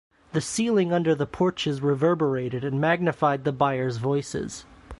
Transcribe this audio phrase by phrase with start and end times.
[0.33, 4.65] The ceiling under the porches reverberated and magnified the buyers’ voices.